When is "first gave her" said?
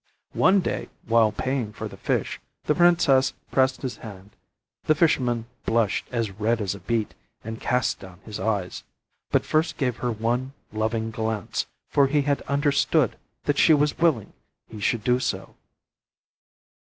9.45-10.11